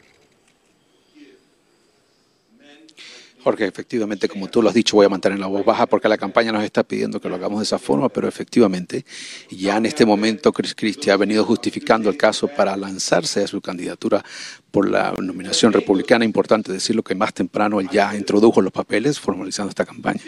Jorge, 3.42 3.66
efectivamente, 3.66 4.28
como 4.28 4.48
tú 4.48 4.60
lo 4.60 4.68
has 4.68 4.74
dicho, 4.74 4.96
voy 4.96 5.06
a 5.06 5.08
mantener 5.08 5.38
la 5.38 5.46
voz 5.46 5.64
baja 5.64 5.86
porque 5.86 6.08
la 6.08 6.18
campaña 6.18 6.52
nos 6.52 6.62
está 6.62 6.82
pidiendo 6.82 7.20
que 7.20 7.28
lo 7.28 7.36
hagamos 7.36 7.60
de 7.60 7.64
esa 7.64 7.78
forma, 7.78 8.08
pero 8.10 8.28
efectivamente, 8.28 9.06
ya 9.50 9.78
en 9.78 9.86
este 9.86 10.04
momento 10.04 10.52
Chris 10.52 10.74
Christie 10.74 11.10
ha 11.10 11.16
venido 11.16 11.44
justificando 11.44 12.10
el 12.10 12.16
caso 12.16 12.48
para 12.48 12.76
lanzarse 12.76 13.42
a 13.42 13.46
su 13.46 13.60
candidatura 13.60 14.22
por 14.70 14.88
la 14.88 15.14
nominación 15.18 15.72
republicana. 15.72 16.24
Importante 16.24 16.70
decirlo 16.70 17.02
que 17.02 17.14
más 17.14 17.32
temprano 17.32 17.80
él 17.80 17.88
ya 17.90 18.14
introdujo 18.14 18.60
los 18.60 18.72
papeles 18.72 19.18
formalizando 19.18 19.70
esta 19.70 19.86
campaña. 19.86 20.20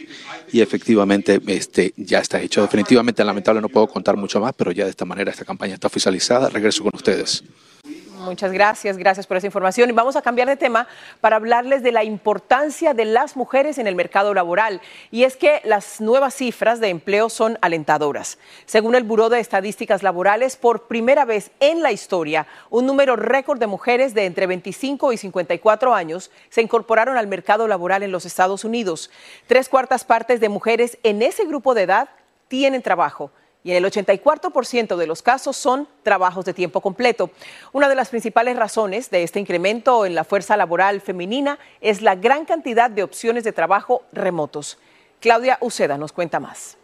Y 0.51 0.61
efectivamente, 0.61 1.41
este 1.47 1.93
ya 1.97 2.19
está 2.19 2.41
hecho. 2.41 2.63
Definitivamente, 2.63 3.23
lamentable, 3.25 3.61
no 3.61 3.69
puedo 3.69 3.89
contar 3.89 4.17
mucho 4.17 4.41
más, 4.41 4.55
pero 4.57 4.73
ya 4.73 4.85
de 4.85 4.91
esta 4.91 5.05
manera 5.05 5.31
esta 5.31 5.45
campaña 5.45 5.75
está 5.75 5.87
oficializada. 5.87 6.49
Regreso 6.49 6.83
con 6.83 6.93
ustedes. 6.95 7.45
Muchas 8.23 8.53
gracias, 8.53 8.97
gracias 8.97 9.27
por 9.27 9.37
esa 9.37 9.47
información. 9.47 9.91
Y 9.91 9.93
vamos 9.93 10.17
a 10.17 10.23
cambiar 10.23 10.49
de 10.49 10.57
tema 10.57 10.87
para 11.21 11.37
hablarles 11.37 11.83
de 11.83 11.93
la 11.93 12.05
importancia 12.05 12.95
de 12.95 13.05
las 13.05 13.37
mujeres 13.37 13.79
en 13.79 13.87
el 13.87 13.95
mercado 13.95 14.33
laboral. 14.35 14.81
Y 15.11 15.25
es 15.25 15.37
que 15.37 15.61
las 15.65 16.01
nuevas 16.01 16.35
cifras 16.35 16.81
de 16.81 16.89
empleo 16.89 17.29
son 17.29 17.59
alentadoras. 17.61 18.39
Según 18.65 18.95
el 18.95 19.03
Buró 19.03 19.29
de 19.29 19.41
Estadísticas 19.41 20.03
Laborales, 20.03 20.57
por 20.57 20.87
primera 20.87 21.25
vez 21.25 21.51
en 21.61 21.83
la 21.83 21.93
historia, 21.93 22.47
un 22.71 22.87
número 22.87 23.17
récord 23.17 23.59
de 23.59 23.67
mujeres 23.67 24.15
de 24.15 24.27
entre 24.27 24.47
25 24.47 25.13
y 25.13 25.17
54 25.17 25.95
años 25.95 26.31
se 26.49 26.63
incorporaron 26.63 27.17
al 27.17 27.27
mercado 27.27 27.67
laboral 27.67 28.03
en 28.03 28.13
los 28.13 28.25
Estados 28.25 28.65
Unidos. 28.65 29.11
Tres 29.47 29.69
cuartas 29.69 30.05
partes 30.05 30.41
de 30.41 30.49
mujeres 30.49 30.99
en 31.03 31.23
ese 31.23 31.45
grupo 31.45 31.75
de 31.75 31.83
edad 31.83 32.09
tienen 32.49 32.83
trabajo 32.83 33.31
y 33.65 33.71
en 33.71 33.77
el 33.77 33.85
84% 33.85 34.97
de 34.97 35.07
los 35.07 35.23
casos 35.23 35.57
son 35.57 35.89
trabajos 36.03 36.45
de 36.45 36.55
tiempo 36.55 36.81
completo. 36.81 37.31
Una 37.73 37.89
de 37.89 37.95
las 37.95 38.09
principales 38.09 38.57
razones 38.57 39.11
de 39.11 39.23
este 39.23 39.41
incremento 39.41 40.05
en 40.05 40.15
la 40.15 40.25
fuerza 40.25 40.57
laboral 40.57 41.01
femenina 41.01 41.59
es 41.81 42.03
la 42.03 42.15
gran 42.15 42.45
cantidad 42.45 42.91
de 42.91 43.03
opciones 43.03 43.45
de 43.45 43.53
trabajo 43.53 44.03
remotos. 44.13 44.79
Claudia 45.21 45.59
Uceda 45.61 45.99
nos 45.99 46.13
cuenta 46.13 46.41
más. 46.41 46.77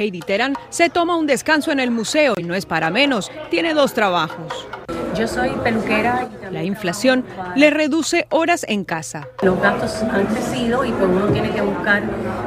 Heidi 0.00 0.20
Terán 0.20 0.54
se 0.70 0.88
toma 0.88 1.16
un 1.16 1.26
descanso 1.26 1.72
en 1.72 1.78
el 1.78 1.90
museo 1.90 2.34
y 2.38 2.44
no 2.44 2.54
es 2.54 2.64
para 2.64 2.90
menos, 2.90 3.30
tiene 3.50 3.74
dos 3.74 3.92
trabajos. 3.92 4.66
Yo 5.14 5.28
soy 5.28 5.50
peluquera. 5.62 6.28
La 6.50 6.64
inflación 6.64 7.24
le 7.54 7.68
reduce 7.68 8.26
horas 8.30 8.64
en 8.66 8.84
casa. 8.84 9.28
Los 9.42 9.60
gastos 9.60 10.02
han 10.04 10.24
crecido 10.26 10.84
y 10.84 10.92
pues 10.92 11.04
uno 11.04 11.26
tiene 11.26 11.50
que 11.50 11.60
buscar 11.60 12.02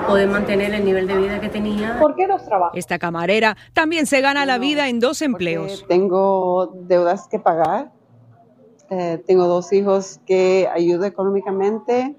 poder 0.08 0.30
mantener 0.30 0.74
el 0.74 0.84
nivel 0.84 1.06
de 1.06 1.16
vida 1.16 1.40
que 1.40 1.50
tenía. 1.50 2.00
¿Por 2.00 2.16
qué 2.16 2.26
dos 2.26 2.44
trabajos? 2.44 2.76
Esta 2.76 2.98
camarera 2.98 3.56
también 3.74 4.08
se 4.08 4.22
gana 4.22 4.46
la 4.46 4.58
vida 4.58 4.90
en 4.90 5.00
dos 5.00 5.22
empleos. 5.22 5.86
Tengo 5.88 6.74
deudas 6.74 7.28
que 7.28 7.38
pagar. 7.38 7.92
Eh, 8.90 9.22
tengo 9.28 9.46
dos 9.46 9.72
hijos 9.74 10.20
que 10.26 10.68
ayudo 10.74 11.06
económicamente 11.06 12.16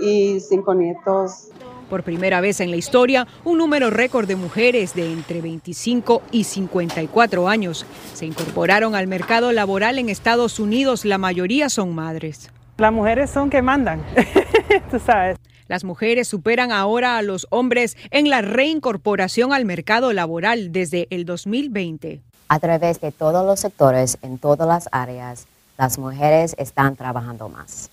y 0.00 0.40
cinco 0.40 0.74
nietos. 0.74 1.50
Por 1.88 2.02
primera 2.02 2.40
vez 2.40 2.60
en 2.60 2.70
la 2.70 2.76
historia, 2.76 3.28
un 3.44 3.58
número 3.58 3.90
récord 3.90 4.26
de 4.26 4.34
mujeres 4.34 4.94
de 4.94 5.12
entre 5.12 5.40
25 5.40 6.22
y 6.32 6.44
54 6.44 7.48
años 7.48 7.86
se 8.12 8.26
incorporaron 8.26 8.96
al 8.96 9.06
mercado 9.06 9.52
laboral 9.52 9.98
en 9.98 10.08
Estados 10.08 10.58
Unidos. 10.58 11.04
La 11.04 11.18
mayoría 11.18 11.68
son 11.68 11.94
madres. 11.94 12.50
Las 12.78 12.92
mujeres 12.92 13.30
son 13.30 13.50
que 13.50 13.62
mandan, 13.62 14.02
tú 14.90 14.98
sabes. 14.98 15.38
Las 15.68 15.84
mujeres 15.84 16.28
superan 16.28 16.72
ahora 16.72 17.16
a 17.18 17.22
los 17.22 17.46
hombres 17.50 17.96
en 18.10 18.30
la 18.30 18.42
reincorporación 18.42 19.52
al 19.52 19.64
mercado 19.64 20.12
laboral 20.12 20.72
desde 20.72 21.06
el 21.10 21.24
2020. 21.24 22.20
A 22.48 22.60
través 22.60 23.00
de 23.00 23.12
todos 23.12 23.44
los 23.46 23.60
sectores, 23.60 24.18
en 24.22 24.38
todas 24.38 24.68
las 24.68 24.88
áreas, 24.92 25.46
las 25.78 25.98
mujeres 25.98 26.54
están 26.58 26.96
trabajando 26.96 27.48
más. 27.48 27.90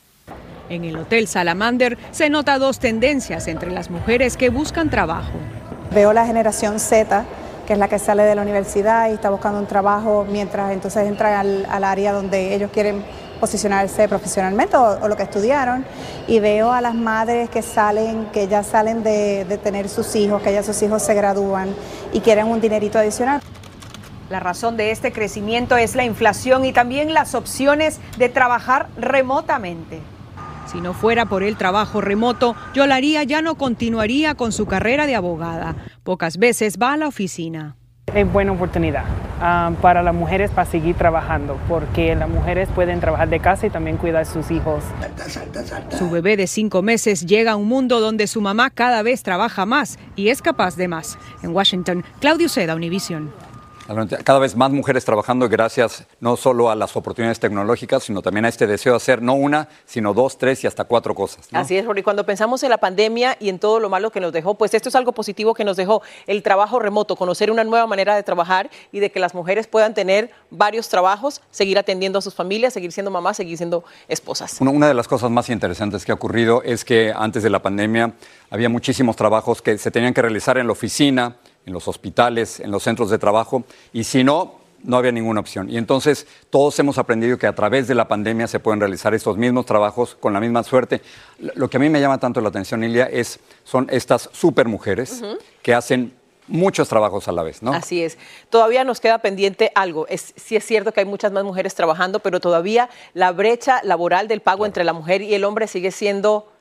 En 0.70 0.86
el 0.86 0.98
Hotel 0.98 1.27
Salamander 1.27 1.98
se 2.12 2.30
nota 2.30 2.58
dos 2.58 2.80
tendencias 2.80 3.48
entre 3.48 3.70
las 3.70 3.92
mujeres 3.92 4.38
que 4.38 4.50
buscan 4.50 4.89
trabajo. 4.89 5.32
Veo 5.92 6.13
la 6.13 6.25
generación 6.25 6.80
Z, 6.80 7.25
que 7.68 7.74
es 7.74 7.80
la 7.80 7.88
que 7.88 8.00
sale 8.00 8.24
de 8.24 8.34
la 8.34 8.42
universidad 8.42 9.10
y 9.10 9.13
está 9.13 9.30
buscando 9.30 9.60
un 9.60 9.68
trabajo 9.68 10.25
mientras 10.27 10.72
entonces 10.72 11.08
entra 11.08 11.39
al, 11.39 11.84
área 11.84 12.13
donde 12.13 12.56
ellos 12.56 12.72
quieren 12.74 13.03
posicionarse 13.39 14.08
profesionalmente 14.08 14.75
o, 14.77 15.08
lo 15.08 15.15
que 15.15 15.24
estudiaron 15.24 15.86
y 16.27 16.39
veo 16.39 16.72
a 16.72 16.82
las 16.82 16.96
madres 16.96 17.50
que 17.50 17.62
salen, 17.62 18.27
que 18.34 18.48
ya 18.48 18.63
salen 18.63 19.03
de, 19.03 19.46
de 19.46 19.58
tener 19.58 19.89
sus 19.89 20.15
hijos, 20.15 20.42
que 20.42 20.53
ya 20.53 20.63
sus 20.63 20.82
hijos 20.82 21.03
se 21.03 21.13
gradúan 21.13 21.75
y 22.13 22.22
quieren 22.22 22.48
un 22.48 22.62
dinerito 22.62 22.98
adicional. 22.98 23.42
La 24.30 24.39
razón 24.39 24.77
de 24.77 24.92
este 24.92 25.12
crecimiento 25.12 25.77
es 25.77 25.94
la 25.96 26.06
inflación 26.06 26.65
y 26.65 26.72
también 26.72 27.13
las 27.13 27.36
opciones 27.36 28.00
de 28.18 28.30
trabajar 28.30 28.88
remotamente. 28.98 30.00
Si 30.74 30.82
no 30.82 30.96
fuera 30.96 31.27
por 31.27 31.44
el 31.44 31.56
trabajo 31.56 32.01
remoto, 32.01 32.56
Yolaría 32.74 33.24
ya 33.24 33.44
no 33.44 33.53
continuaría 33.56 34.34
con 34.34 34.51
su 34.51 34.65
carrera 34.65 35.06
de 35.06 35.13
abogada. 35.13 35.75
Pocas 36.03 36.38
veces 36.38 36.80
va 36.82 36.94
a 36.94 36.98
la 36.98 37.08
oficina. 37.08 37.75
Es 38.12 38.32
buena 38.32 38.53
oportunidad 38.53 39.03
ah, 39.39 39.72
para 39.82 40.01
las 40.01 40.15
mujeres 40.15 40.50
para 40.50 40.70
seguir 40.70 40.96
trabajando, 40.96 41.60
porque 41.70 42.15
las 42.15 42.27
mujeres 42.27 42.70
pueden 42.74 43.00
trabajar 43.00 43.30
de 43.30 43.39
casa 43.39 43.68
y 43.68 43.70
también 43.70 43.98
cuidar 43.98 44.24
a 44.24 44.25
sus 44.25 44.50
hijos. 44.50 44.84
Su 45.96 46.10
bebé 46.10 46.38
de 46.38 46.48
cinco 46.48 46.82
meses 46.82 47.24
llega 47.24 47.51
a 47.51 47.56
un 47.56 47.68
mundo 47.68 48.00
donde 48.00 48.25
su 48.25 48.42
mamá 48.42 48.72
cada 48.72 49.03
vez 49.03 49.22
trabaja 49.22 49.68
más 49.68 50.00
y 50.15 50.30
es 50.30 50.42
capaz 50.42 50.75
de 50.75 50.88
más. 50.88 51.20
En 51.44 51.51
Washington, 51.51 52.03
Claudio 52.20 52.50
Seda, 52.50 52.74
Univision. 52.75 53.32
Cada 54.24 54.40
vez 54.40 54.56
más 54.56 54.72
mujeres 54.72 55.04
trabajando 55.04 55.50
gracias 55.50 56.06
no 56.22 56.38
solo 56.38 56.70
a 56.70 56.75
las 56.75 56.96
oportunidades 56.96 57.40
tecnológicas, 57.40 58.04
sino 58.04 58.22
también 58.22 58.46
a 58.46 58.50
este 58.50 58.66
deseo 58.66 58.94
de 58.94 58.98
hacer 58.98 59.22
no 59.22 59.34
una, 59.34 59.68
sino 59.86 60.13
dos, 60.13 60.38
tres 60.38 60.63
y 60.63 60.68
hasta 60.68 60.86
cuatro 60.86 61.13
cosas. 61.13 61.48
Así 61.52 61.78
es, 61.78 61.86
porque 61.86 62.04
cuando 62.04 62.25
pensamos 62.25 62.63
en 62.63 62.70
la 62.70 62.78
pandemia 62.78 63.36
y 63.40 63.50
en 63.50 63.60
todo 63.60 63.80
lo 63.80 63.90
malo 63.90 64.10
que 64.12 64.22
nos 64.22 64.32
dejó, 64.32 64.56
pues 64.56 64.74
esto 64.74 64.90
es 64.90 64.96
algo 64.96 65.12
positivo 65.12 65.54
que 65.54 65.66
nos 65.66 65.75
dejó 65.75 66.02
el 66.28 66.44
trabajo 66.44 66.80
remoto, 66.80 67.16
conocer 67.16 67.52
una 67.52 67.63
nueva 67.63 67.86
manera 67.86 68.16
de 68.16 68.24
trabajar 68.24 68.70
y 68.92 69.00
de 69.00 69.12
que 69.12 69.20
las 69.20 69.34
mujeres 69.34 69.68
puedan 69.68 69.94
tener 69.94 70.32
varios 70.50 70.88
trabajos, 70.88 71.42
seguir 71.52 71.78
atendiendo 71.78 72.20
a 72.20 72.22
sus 72.22 72.34
familias, 72.34 72.74
seguir 72.74 72.92
siendo 72.92 73.12
mamás, 73.12 73.38
seguir 73.38 73.58
siendo 73.58 73.84
esposas. 74.08 74.62
una 74.62 74.88
de 74.88 74.94
las 74.94 75.08
cosas 75.08 75.30
más 75.30 75.50
interesantes 75.50 76.06
que 76.06 76.12
ha 76.12 76.16
ocurrido 76.16 76.63
es 76.63 76.86
que 76.86 77.13
antes 77.16 77.44
de 77.44 77.50
la 77.50 77.62
pandemia 77.62 78.13
había 78.50 78.70
muchísimos 78.70 79.16
trabajos 79.16 79.62
que 79.62 79.78
se 79.78 79.92
tenían 79.92 80.13
que 80.13 80.22
realizar 80.22 80.58
en 80.58 80.67
la 80.67 80.74
oficina, 80.74 81.36
en 81.65 81.73
los 81.73 81.88
hospitales, 81.88 82.60
en 82.60 82.71
los 82.71 82.84
centros 82.84 83.10
de 83.10 83.17
trabajo, 83.17 83.63
y 83.91 84.04
si 84.04 84.23
no, 84.23 84.63
no 84.84 84.97
había 84.97 85.12
ninguna 85.12 85.39
opción. 85.39 85.69
Y 85.69 85.78
entonces 85.78 86.28
todos 86.49 86.78
hemos 86.80 86.97
aprendido 86.97 87.38
que 87.38 87.47
a 87.47 87.56
través 87.56 87.88
de 87.88 87.95
la 87.95 88.08
pandemia 88.08 88.47
se 88.47 88.60
pueden 88.60 88.80
realizar 88.80 89.13
estos 89.13 89.38
mismos 89.38 89.65
trabajos 89.65 90.15
con 90.19 90.34
la 90.34 90.39
misma 90.39 90.63
suerte. 90.63 91.02
Lo 91.39 91.69
que 91.69 91.78
a 91.78 91.80
mí 91.80 91.89
me 91.89 92.02
llama 92.02 92.19
tanto 92.19 92.41
la 92.41 92.49
atención, 92.49 92.84
Ilia, 92.84 93.06
es, 93.06 93.39
son 93.63 93.88
estas 93.89 94.30
supermujeres 94.34 94.73
mujeres 94.73 95.21
que 95.62 95.73
hacen 95.73 96.13
muchos 96.47 96.89
trabajos 96.89 97.28
a 97.28 97.32
la 97.32 97.43
vez, 97.43 97.62
¿no? 97.62 97.73
Así 97.73 98.04
es. 98.04 98.17
Todavía 98.49 98.84
nos 98.84 98.99
queda 98.99 99.19
pendiente 99.19 99.71
algo. 99.76 100.08
Es, 100.08 100.34
sí 100.36 100.56
es 100.56 100.65
cierto 100.65 100.91
que 100.91 100.99
hay 100.99 101.06
muchas 101.06 101.32
más 101.32 101.43
mujeres 101.43 101.76
trabajando, 101.76 102.19
pero 102.19 102.39
todavía 102.39 102.89
la 103.13 103.32
brecha 103.32 103.82
laboral 103.84 104.28
del 104.28 104.41
pago 104.41 104.65
entre 104.65 104.84
la 104.84 104.93
mujer 104.93 105.21
y 105.21 105.34
el 105.34 105.43
hombre 105.43 105.67
sigue 105.67 105.91
siendo 105.91 106.52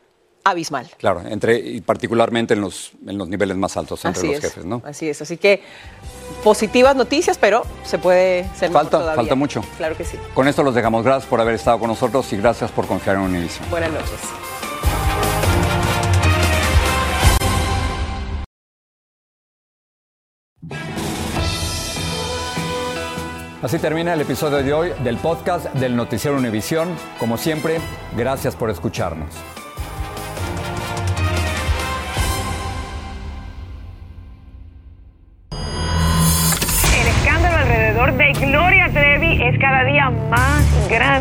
abismal. 0.45 0.89
Claro, 0.99 1.23
entre, 1.27 1.59
y 1.59 1.81
particularmente 1.81 2.55
en 2.55 2.61
los, 2.61 2.93
en 3.07 3.19
los 3.19 3.29
niveles 3.29 3.57
más 3.57 3.77
altos 3.77 4.05
entre 4.05 4.23
los 4.27 4.41
jefes, 4.41 4.65
¿no? 4.65 4.83
Así 4.85 5.09
es, 5.09 5.23
así 5.23 5.37
que 5.37 5.63
positivas 6.43 6.97
noticias, 6.97 7.39
pero 7.39 7.65
se 7.85 7.99
puede 7.99 8.49
ser 8.55 8.71
falta, 8.71 8.99
todavía. 8.99 9.17
Falta 9.17 9.35
mucho. 9.35 9.65
Claro 9.77 9.97
que 9.97 10.05
sí. 10.05 10.19
Con 10.35 10.49
esto 10.49 10.63
los 10.63 10.75
dejamos. 10.75 11.05
Gracias 11.05 11.29
por 11.29 11.41
haber 11.41 11.55
estado 11.55 11.79
con 11.79 11.89
nosotros 11.89 12.33
y 12.33 12.37
gracias 12.37 12.71
por 12.71 12.87
confiar 12.87 13.17
en 13.17 13.23
Univision. 13.23 13.69
Buenas 13.71 13.93
noches. 13.93 14.21
Así 23.63 23.79
termina 23.79 24.15
el 24.15 24.21
episodio 24.21 24.61
de 24.61 24.73
hoy 24.73 24.93
del 25.05 25.19
podcast 25.19 25.67
del 25.75 25.95
Noticiero 25.95 26.37
Univisión. 26.37 26.89
Como 27.21 27.37
siempre, 27.37 27.79
gracias 28.17 28.57
por 28.57 28.71
escucharnos. 28.71 29.29